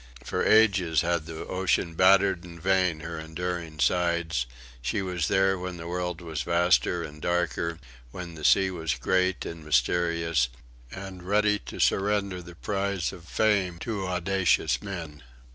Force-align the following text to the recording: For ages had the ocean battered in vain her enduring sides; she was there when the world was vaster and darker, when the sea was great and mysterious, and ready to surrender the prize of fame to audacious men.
For 0.23 0.43
ages 0.43 1.01
had 1.01 1.27
the 1.27 1.45
ocean 1.45 1.93
battered 1.93 2.43
in 2.43 2.59
vain 2.59 3.01
her 3.01 3.19
enduring 3.19 3.79
sides; 3.79 4.47
she 4.81 5.03
was 5.03 5.27
there 5.27 5.59
when 5.59 5.77
the 5.77 5.85
world 5.87 6.21
was 6.21 6.41
vaster 6.41 7.03
and 7.03 7.21
darker, 7.21 7.77
when 8.09 8.33
the 8.33 8.43
sea 8.43 8.71
was 8.71 8.95
great 8.95 9.45
and 9.45 9.63
mysterious, 9.63 10.49
and 10.91 11.21
ready 11.21 11.59
to 11.67 11.79
surrender 11.79 12.41
the 12.41 12.55
prize 12.55 13.13
of 13.13 13.25
fame 13.25 13.77
to 13.81 14.07
audacious 14.07 14.81
men. 14.81 15.21